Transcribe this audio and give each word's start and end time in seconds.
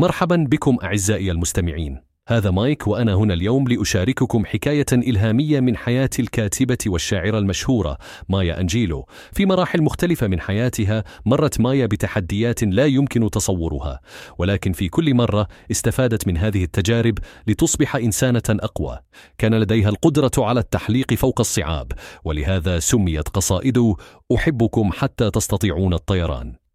مرحبا 0.00 0.46
بكم 0.50 0.78
أعزائي 0.82 1.30
المستمعين. 1.30 2.00
هذا 2.28 2.50
مايك 2.50 2.86
وأنا 2.86 3.14
هنا 3.14 3.34
اليوم 3.34 3.68
لأشارككم 3.68 4.44
حكاية 4.46 4.86
إلهامية 4.92 5.60
من 5.60 5.76
حياة 5.76 6.10
الكاتبة 6.18 6.78
والشاعرة 6.86 7.38
المشهورة 7.38 7.98
مايا 8.28 8.60
أنجيلو. 8.60 9.06
في 9.32 9.46
مراحل 9.46 9.82
مختلفة 9.82 10.26
من 10.26 10.40
حياتها 10.40 11.04
مرت 11.26 11.60
مايا 11.60 11.86
بتحديات 11.86 12.62
لا 12.62 12.86
يمكن 12.86 13.30
تصورها 13.30 14.00
ولكن 14.38 14.72
في 14.72 14.88
كل 14.88 15.14
مرة 15.14 15.48
استفادت 15.70 16.26
من 16.26 16.36
هذه 16.36 16.64
التجارب 16.64 17.18
لتصبح 17.46 17.96
إنسانة 17.96 18.42
أقوى. 18.50 18.98
كان 19.38 19.54
لديها 19.54 19.88
القدرة 19.88 20.32
على 20.38 20.60
التحليق 20.60 21.14
فوق 21.14 21.40
الصعاب 21.40 21.92
ولهذا 22.24 22.78
سميت 22.78 23.28
قصائده 23.28 23.94
أحبكم 24.34 24.92
حتى 24.92 25.30
تستطيعون 25.30 25.94
الطيران. 25.94 26.65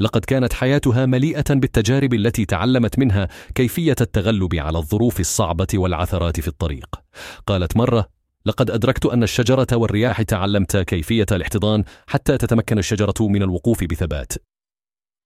لقد 0.00 0.24
كانت 0.24 0.52
حياتها 0.52 1.06
مليئة 1.06 1.54
بالتجارب 1.54 2.14
التي 2.14 2.44
تعلمت 2.44 2.98
منها 2.98 3.28
كيفية 3.54 3.96
التغلب 4.00 4.54
على 4.54 4.78
الظروف 4.78 5.20
الصعبة 5.20 5.66
والعثرات 5.74 6.40
في 6.40 6.48
الطريق. 6.48 6.86
قالت 7.46 7.76
مرة: 7.76 8.08
لقد 8.46 8.70
أدركت 8.70 9.06
أن 9.06 9.22
الشجرة 9.22 9.66
والرياح 9.72 10.22
تعلمت 10.22 10.76
كيفية 10.76 11.26
الاحتضان 11.32 11.84
حتى 12.06 12.38
تتمكن 12.38 12.78
الشجرة 12.78 13.14
من 13.20 13.42
الوقوف 13.42 13.84
بثبات. 13.84 14.32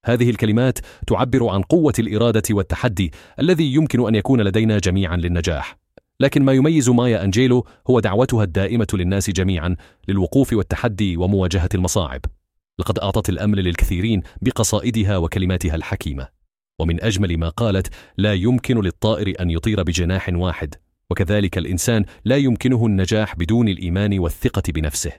هذه 0.07 0.31
الكلمات 0.31 0.79
تعبر 1.07 1.49
عن 1.49 1.63
قوة 1.63 1.93
الإرادة 1.99 2.43
والتحدي 2.51 3.13
الذي 3.41 3.75
يمكن 3.75 4.07
أن 4.07 4.15
يكون 4.15 4.41
لدينا 4.41 4.79
جميعا 4.79 5.17
للنجاح. 5.17 5.79
لكن 6.21 6.43
ما 6.43 6.53
يميز 6.53 6.89
مايا 6.89 7.25
أنجيلو 7.25 7.67
هو 7.91 8.01
دعوتها 8.01 8.45
الدائمة 8.45 8.87
للناس 8.95 9.31
جميعا 9.31 9.77
للوقوف 10.09 10.53
والتحدي 10.53 11.17
ومواجهة 11.17 11.69
المصاعب. 11.75 12.21
لقد 12.81 12.99
أعطت 12.99 13.29
الأمل 13.29 13.59
للكثيرين 13.59 14.23
بقصائدها 14.43 15.17
وكلماتها 15.17 15.75
الحكيمة. 15.75 16.29
ومن 16.81 17.03
أجمل 17.03 17.39
ما 17.39 17.49
قالت 17.49 17.95
لا 18.17 18.35
يمكن 18.35 18.81
للطائر 18.81 19.35
أن 19.41 19.51
يطير 19.51 19.83
بجناح 19.83 20.29
واحد 20.29 20.75
وكذلك 21.11 21.59
الإنسان 21.59 22.05
لا 22.25 22.37
يمكنه 22.37 22.87
النجاح 22.87 23.37
بدون 23.37 23.69
الإيمان 23.69 24.19
والثقة 24.19 24.63
بنفسه. 24.69 25.13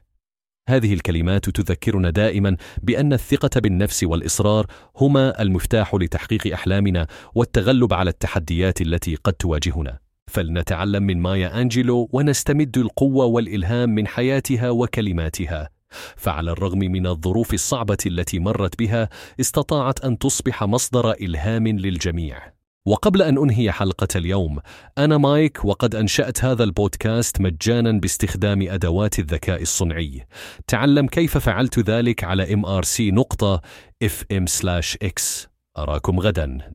هذه 0.69 0.93
الكلمات 0.93 1.49
تذكرنا 1.49 2.09
دائما 2.09 2.57
بأن 2.83 3.13
الثقة 3.13 3.59
بالنفس 3.59 4.03
والإصرار 4.03 4.65
هما 4.97 5.41
المفتاح 5.41 5.95
لتحقيق 5.95 6.53
أحلامنا 6.53 7.07
والتغلب 7.35 7.93
على 7.93 8.09
التحديات 8.09 8.81
التي 8.81 9.15
قد 9.15 9.33
تواجهنا. 9.33 9.99
فلنتعلم 10.31 11.03
من 11.03 11.17
مايا 11.17 11.61
أنجلو 11.61 12.09
ونستمد 12.13 12.77
القوة 12.77 13.25
والإلهام 13.25 13.89
من 13.89 14.07
حياتها 14.07 14.69
وكلماتها. 14.69 15.80
فعلى 16.15 16.51
الرغم 16.51 16.79
من 16.79 17.07
الظروف 17.07 17.53
الصعبة 17.53 17.97
التي 18.05 18.39
مرت 18.39 18.79
بها 18.79 19.09
استطاعت 19.39 20.05
أن 20.05 20.17
تصبح 20.17 20.63
مصدر 20.63 21.11
إلهام 21.11 21.67
للجميع. 21.67 22.53
وقبل 22.85 23.21
أن 23.21 23.37
أنهي 23.37 23.71
حلقة 23.71 24.07
اليوم 24.15 24.59
أنا 24.97 25.17
مايك 25.17 25.65
وقد 25.65 25.95
أنشأت 25.95 26.43
هذا 26.43 26.63
البودكاست 26.63 27.41
مجانا 27.41 27.91
باستخدام 27.91 28.61
أدوات 28.61 29.19
الذكاء 29.19 29.61
الصنعي. 29.61 30.25
تعلم 30.67 31.07
كيف 31.07 31.37
فعلت 31.37 31.79
ذلك 31.79 32.23
على 32.23 32.45
mrc 32.45 32.99
نقطة 32.99 33.61
fm/x 34.03 35.47
أراكم 35.77 36.19
غدا. 36.19 36.73